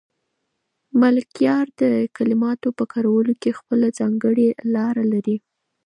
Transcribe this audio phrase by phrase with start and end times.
[1.01, 1.83] ملکیار د
[2.17, 5.37] کلماتو په کارولو کې خپله ځانګړې لار لري.